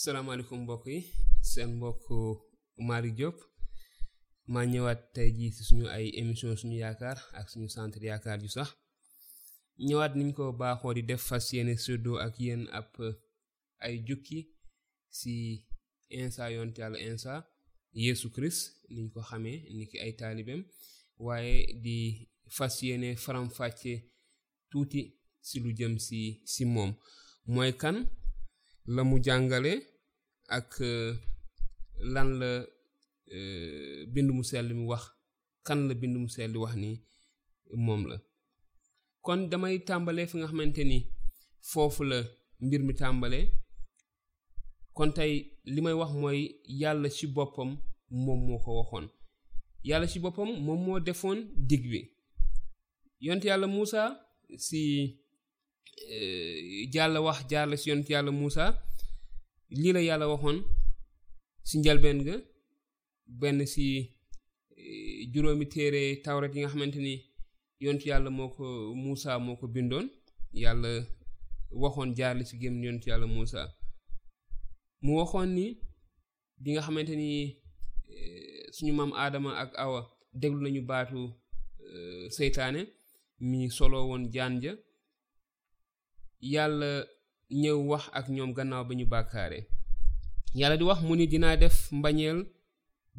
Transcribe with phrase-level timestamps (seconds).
[0.00, 0.98] salaamaaleykum mbokk yi
[1.40, 2.04] seen mbokk
[2.88, 3.36] Malick Diop
[4.52, 8.48] maa ñëwaat tey jii si suñu ay émission suñu yaakaar ak suñu centre yaakaar ju
[8.56, 8.68] sax
[9.86, 12.88] ñëwaat niñ ko baaxoo di def fas yéene séddoo ak yenn ab
[13.84, 14.38] ay jukki
[15.18, 15.34] si
[16.20, 17.32] insa yont yàlla insa
[18.04, 18.60] yéesu Christ
[18.94, 20.62] niñ ko xamee ni ki ay taalibeem
[21.26, 21.96] waaye di
[22.56, 23.46] fas yéene faram
[24.70, 25.00] tuuti
[25.48, 26.20] si lu jëm si
[26.52, 26.90] si moom
[27.52, 27.96] mooy kan
[28.94, 29.72] la mu jàngale
[30.58, 31.14] ak euh,
[32.14, 32.66] lan la
[33.34, 35.04] euh, bind mu sell mu wax
[35.66, 36.92] kan la bind mu sell wax ni
[37.86, 38.16] moom la
[39.24, 40.98] kon damay tàmbalee fi nga xamante ni
[41.70, 42.18] foofu la
[42.64, 43.44] mbir mi tàmbalee
[44.96, 45.32] kon tey
[45.72, 46.40] li may wax mooy
[46.80, 47.70] yàlla ci boppam
[48.24, 49.06] moom moo ko waxoon
[49.88, 51.38] yàlla ci boppam moom moo defoon
[51.68, 52.00] dig bi
[53.26, 54.02] yont yàlla Muusa
[54.66, 54.80] si
[56.14, 56.56] euh,
[56.92, 58.64] jàll wax jàll si yont yàlla Muusa
[59.78, 60.58] lii la yàlla waxoon
[61.68, 62.34] ci njalbeen ga
[63.40, 63.84] benn si
[64.76, 67.14] e, juróomi téere tawret yi nga xamante ni
[67.84, 68.64] yontu yàlla moo ko
[69.02, 70.06] Muusa moo ko bindoon
[70.62, 70.90] yàlla
[71.82, 73.60] waxoon jaarli si gémn yontu yàlla Muusa
[75.04, 75.66] mu waxoon ni
[76.62, 77.28] bi nga xamante ni
[78.12, 78.16] e,
[78.74, 80.00] suñu maam Aadama ak Awa
[80.40, 81.18] déglu nañu baatu
[81.86, 82.80] e, seytaane
[83.48, 84.72] mi solo woon jaan ja
[86.54, 86.90] yàlla
[87.58, 89.60] ñëw wax ak ñoom gannaaw ba ñu bàkkaare
[90.58, 92.38] yàlla di wax mu ni dinaa def mbañeel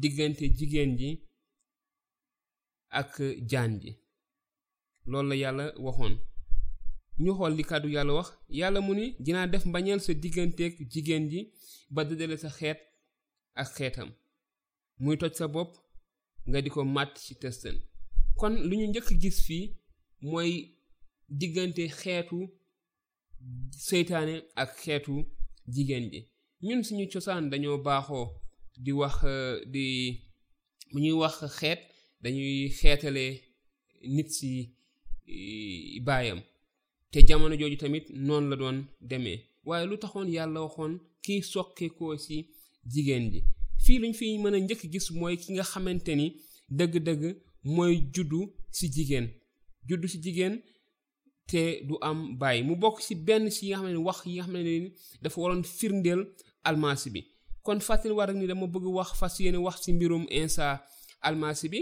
[0.00, 1.10] diggante jigéen ji
[3.00, 3.10] ak
[3.50, 3.90] jaan ji
[5.10, 6.14] loolu la yàlla waxoon
[7.22, 8.28] ñu xool li kàddu yàlla wax
[8.60, 11.40] yàlla mu ni dinaa def mbañeel sa digganteeg jigéen ji
[11.94, 12.78] ba dëddale sa xeet
[13.60, 14.10] ak xeetam
[15.02, 15.70] muy toj sa bopp
[16.48, 17.76] nga di ko màtt ci tëstan
[18.38, 19.66] kon lu ñu njëkk gis fii
[20.30, 20.50] mooy
[21.38, 22.38] diggante xeetu
[23.88, 25.14] seytaane ak xeetu
[25.74, 26.20] jigéen ji
[26.66, 28.24] ñun suñu cosaan dañoo baaxoo
[28.84, 29.84] di wax euh, di
[30.92, 31.80] mu ñuy wax xeet
[32.22, 33.24] dañuy xeetale
[34.16, 34.50] nit si
[36.06, 36.40] baayam
[37.12, 38.78] te jamono jooju tamit noonu la doon
[39.08, 39.38] demee
[39.68, 40.92] waaye lu taxoon yàlla waxoon
[41.24, 42.36] kiy sokkeekoo ci
[42.92, 43.40] jigéen ji
[43.84, 46.26] fii lañ fi mën a njëkk gis mooy ki nga xamante ni
[46.78, 47.22] dëgg-dëgg
[47.74, 48.40] mooy juddu
[48.76, 49.26] ci jigéen
[49.88, 50.54] juddu ci jigéen
[51.50, 54.56] te du am bay mu bok si ben si nga xam wax yi nga xam
[54.68, 54.74] ni
[55.22, 56.20] dafa waron firndel
[56.68, 57.20] almasi bi
[57.66, 60.64] kon fatil war ni dama bëgg wax fasiyene wax ci mbirum insa
[61.28, 61.80] almasi bi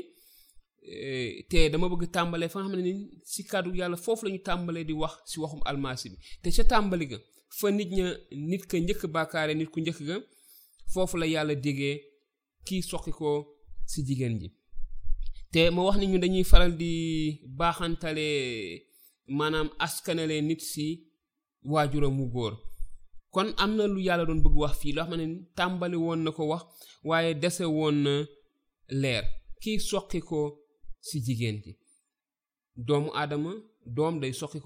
[0.97, 2.93] eh, te dama bëgg tambalé fa nga xam ne ni
[3.33, 4.41] si kàddu yàlla foofu la ñu
[4.89, 7.19] di wax si waxum almasi bi te ci tambali ga
[7.59, 8.07] fa nit ña
[8.51, 10.17] nit ka ñëk bakaré nit ku ñëk ga
[10.93, 11.91] fofu la yalla diggé
[12.67, 13.29] kii soxi ko
[13.91, 14.49] si jigen ji
[15.53, 16.93] te ma wax ni ñu dañuy faral di
[17.59, 18.29] baxantalé
[19.29, 20.85] maanaam askanele nit si
[21.65, 22.55] waajuramu góor
[23.31, 25.27] kon am na lu yàlla doon bëgg wax fii loo xam ne
[25.57, 26.63] tàmbali woon na ko wax
[27.09, 28.13] waaye dese woon na
[29.03, 29.25] leer
[29.63, 30.39] kii soqi ko
[31.09, 31.73] si jigéen ji
[32.87, 33.51] doomu aadama
[33.97, 34.59] doom day soqi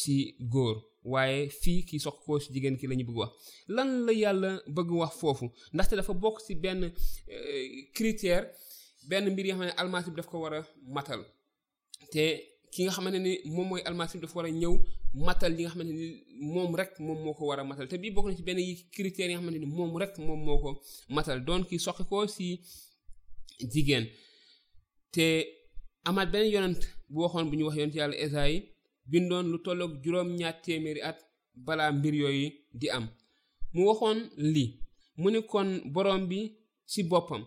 [0.00, 0.14] si
[0.52, 0.76] góor
[1.12, 3.32] waaye fii ki soq ko si jigéen ki la ñu bëgg wax
[3.74, 6.82] lan la yàlla bëgg wax foofu ndaxte dafa bokk si benn
[7.34, 7.66] eh,
[7.96, 8.44] critère
[9.08, 10.60] benn mbir yoo xam ne almaasi bi daf ko war a
[10.96, 11.22] matal
[12.12, 12.22] te
[12.72, 14.74] ki nga xamante ni moom mooy almasif dafa war a ñëw
[15.26, 16.06] matal li nga xamante ni
[16.54, 18.74] moom rek moom moo ko war a matal te bii bokku na ci benn yi
[18.94, 20.70] critères yi nga xamante ni moom rek moom moo ko
[21.16, 22.46] matal doon ki soqi ko si
[23.72, 24.04] jigéen
[25.14, 25.26] te
[26.08, 26.82] amaat benn yonent
[27.12, 28.56] bu waxoon bu ñu wax yonent yàlla Esayi
[29.10, 31.18] bindoon lu tolloog juróom-ñaar téeméeri at
[31.66, 32.46] balaa mbir yooyu
[32.80, 33.04] di am
[33.74, 34.18] mu waxoon
[34.54, 34.70] lii
[35.20, 36.38] mu ne kon borom bi
[36.90, 37.42] ci boppam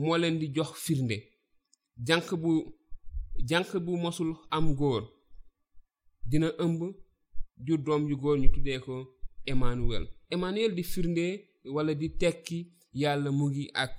[0.00, 1.16] moo leen di jox firnde
[2.06, 2.50] jànq bu
[3.48, 5.02] jànq bu mosul am góor
[6.30, 6.80] dina ëmb
[7.66, 8.92] jur doom ju góor ñu tuddee ko
[9.46, 11.24] Emmanuel Emmanuel di firnde
[11.74, 12.58] wala di tekki
[13.00, 13.98] yàlla mu ngi ak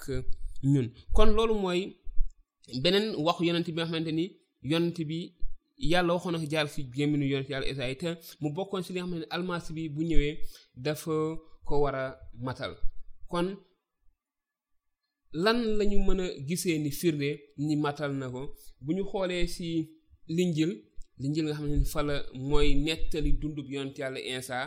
[0.71, 1.81] ñun kon loolu mooy
[2.83, 4.25] beneen waxu yonent bi nga xamante ni
[4.71, 5.17] yonent bi
[5.91, 8.07] yàlla waxoon na ko jaar ci gémminu yonent yàlla Esaay te
[8.41, 10.33] mu bokkoon ci li nga xamante ni almasi bi bu ñëwee
[10.83, 11.13] dafa
[11.67, 12.03] ko war a
[12.45, 12.71] matal
[13.31, 13.47] kon
[15.43, 17.29] lan lañu mën a gisee ni firnde
[17.67, 18.41] ni matal na ko
[18.83, 19.67] bu ñu xoolee si
[20.37, 20.71] linjil
[21.21, 22.15] linjil nga xam ne fa la
[22.49, 24.57] mooy nettali dundub yonent yàlla insa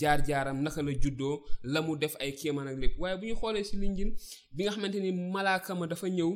[0.00, 1.34] jaar-jaaram naka la juddoo
[1.72, 4.10] la mu def ay kéemaan ak lépp waaye bu ñu xoolee si linjil
[4.54, 6.30] bi nga xamante ni malaaka ma dafa ñëw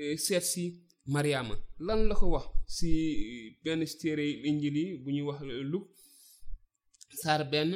[0.00, 0.62] eh, seet si
[1.14, 1.54] mariama
[1.86, 2.46] lan la ko wax
[2.76, 5.40] si eh, benn téere linjil bu ñuy wax
[5.72, 5.84] Luk
[7.22, 7.70] saar benn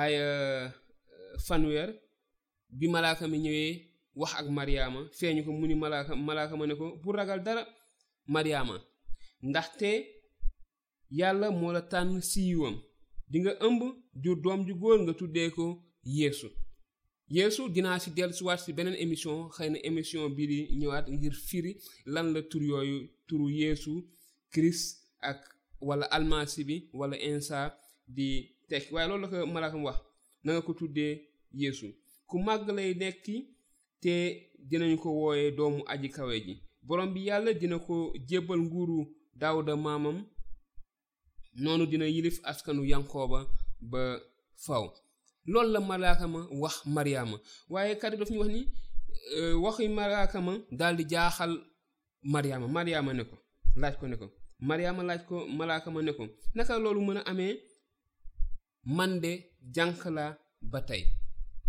[0.00, 0.66] aaya eh,
[1.46, 1.90] fanweer
[2.78, 7.14] bi malaaka ñëwee wax ak mariama feñu ko muni malaka malaka mané ma ko pour
[7.16, 7.64] ragal dara
[8.26, 8.76] mariama
[9.42, 9.90] ndaxte
[11.10, 12.76] yalla mo la tan siwam
[13.30, 13.82] di nga ëmb
[14.22, 15.64] jur dom ju góor nga tuddé ko
[17.74, 21.72] dina ci del ci wat ci benen émission xeyna émission bi di ñëwaat ngir firi
[22.06, 23.92] lan la tur yoyu turu yesu
[24.52, 24.84] christ
[25.20, 25.40] ak
[25.80, 27.58] wala almasi bi wala insa
[28.06, 28.28] di
[28.68, 29.98] tek, way loolu ko malaka wax
[30.44, 31.06] na nga ko tuddé
[31.62, 31.86] yesu
[32.28, 32.36] ku
[32.72, 33.36] nekki
[34.04, 36.54] te dinañ ko wooyee doomu aji kawe ji
[36.86, 38.98] borom bi yàlla dina ko jébbal nguuru
[39.40, 40.16] daawuda maamam
[41.62, 43.38] noonu dina yilif askanu yankooba
[43.80, 44.00] ba
[44.64, 44.84] faw
[45.52, 46.26] loolu la malaaka
[46.62, 47.36] wax mariama
[47.72, 48.60] waaye kàddu daf ñu wax ni
[49.38, 51.52] e, waxi malaaka ma daal di jaaxal
[52.32, 53.36] mariama mariama ne ko
[53.80, 54.26] laaj ko ne ko
[54.68, 56.24] mariama laaj ko malaaka ma ne ko
[56.56, 57.54] naka loolu mën a amee
[58.96, 59.32] man de
[59.74, 60.36] jànq laa
[60.72, 61.02] ba tey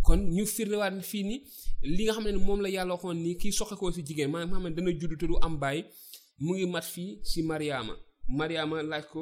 [0.05, 1.35] kon ñu firlewaat fii ni
[1.95, 4.59] li nga xam ne moom la yàlla waxoon ni kii ko si jigéen maanaam nga
[4.61, 5.81] xam ne dana juddu te du am bàyyi
[6.43, 7.93] mu ngi mat fii si mariama
[8.37, 9.21] mariama laaj ko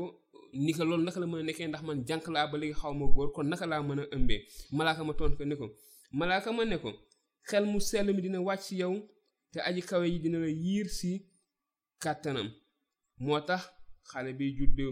[0.63, 2.93] ni ko loolu naka la mën a nekkee ndax man jànk laa ba léegi xaw
[2.99, 4.39] ma góor kon naka laa mën a ëmbee
[4.77, 5.65] malaaka ma tontu ko ne ko
[6.19, 6.89] malaaka ma ne ko
[7.49, 8.93] xel mu sell mi dina wàcc si yow
[9.51, 11.09] te aji kawe yi dina la yiir si
[12.03, 12.47] kàttanam
[13.23, 13.61] moo tax
[14.09, 14.85] xale bi juddu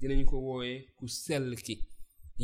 [0.00, 1.74] dinañ ko woowee ku sell ki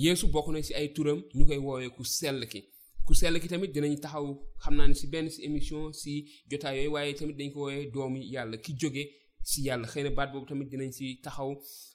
[0.03, 2.61] yeesu bokk na si ay turam ñu koy ku sell ki
[3.07, 4.27] ku sell ki tamit dinañ taxaw
[4.63, 6.11] xam naa ne si benn émission si
[6.51, 9.03] jotaay yooyu waaye tamit dañ ko woowee doomu yàlla ki jóge
[9.43, 11.51] si yàlla xëy na baat boobu tamit dinañ si taxaw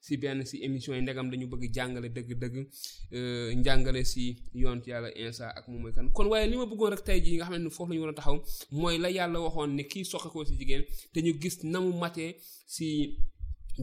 [0.05, 2.55] si benn si émission yi ndegam dañu bëgg jàngale dëgg-dëgg
[3.13, 4.23] euh, njàngale si
[4.53, 7.35] yont yàlla insa ak moom mooy kan kon waaye li ma bëggoon rek tey jii
[7.39, 8.37] nga xam ne foofu la war a taxaw
[8.71, 10.83] mooy la yàlla waxoon ne kii soqe si jigéen
[11.13, 12.35] te ñu gis na mu matee
[12.67, 12.85] si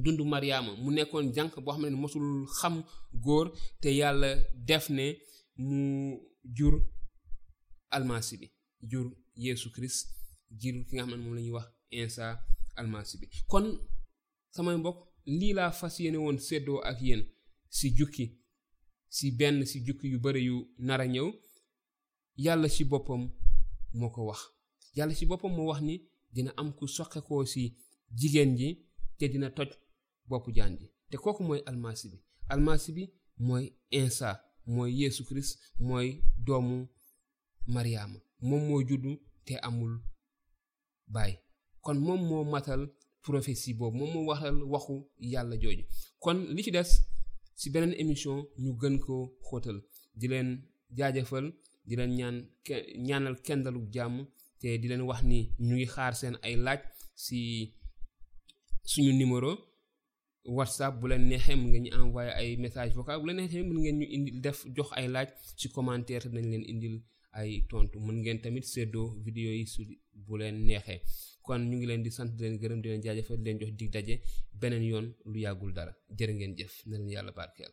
[0.03, 3.47] dundu Mariama mu nekkoon jànq boo xam ne mosul xam góor
[3.81, 4.29] te yàlla
[4.69, 5.07] def ne
[5.59, 6.23] mu
[6.57, 6.75] jur
[7.97, 8.51] almasi bi
[8.81, 10.09] jur Yeesu Christ
[10.51, 12.41] jur ki nga xam ne moom la ñuy wax Insa
[12.77, 13.67] almasi bi kon
[14.55, 14.99] samay mbokk
[15.39, 17.23] lii laa fas yéene woon seddoo ak yéen
[17.69, 18.27] si jukki
[19.09, 21.29] si benn si jukki yu bari yu nar a ñëw
[22.45, 23.23] yàlla si boppam
[23.99, 24.41] moo ko wax
[24.97, 25.95] yàlla si boppam moo wax ni
[26.35, 27.63] dina am ku soqekoo si
[28.19, 28.69] jigéen ji
[29.19, 29.71] te dina toj
[30.29, 32.19] boppu jaan ji te kooku mooy almasi bi
[32.53, 33.05] almasi bi
[33.47, 34.31] mooy Insa
[34.75, 35.53] mooy Yeesu Christ
[35.89, 36.09] mooy
[36.47, 36.89] doomu
[37.67, 39.95] mariama moom moo juddu te amul
[41.13, 41.33] baay
[41.83, 42.81] kon moom moo matal
[43.25, 44.95] prophétie boobu moom moo waxal waxu
[45.33, 45.85] yàlla jooju
[46.23, 46.91] kon li ci des
[47.59, 49.15] ci beneen émission ñu gën ko
[49.47, 49.79] xóotal
[50.19, 50.49] di leen
[50.99, 51.47] jaajëfal
[51.89, 52.37] di leen ñaan
[53.09, 54.17] ñaanal kendalu jàmm
[54.61, 56.81] te di leen wax nii ñu ngi xaar seen ay laaj
[57.25, 57.39] ci
[58.91, 59.53] suñu numéro
[60.57, 63.79] whatsapp bu leen neexee mën ngeen ñu envoyer ay message vocal bu leen neexee mën
[63.83, 65.29] ngeen ñu indil def jox ay laaj
[65.59, 66.97] ci commentaire nañ leen indil
[67.41, 69.81] ay tontu mën ngeen tamit seddoo vidéo yi su
[70.27, 71.01] bu leen neexee
[71.47, 73.91] kon ñu ngi leen di sant leen gërëm di leen jaajëfal di leen jox dig
[73.95, 74.15] daje
[74.61, 77.73] beneen yoon lu yàggul dara jër ngeen jëf na leen yàlla barkeel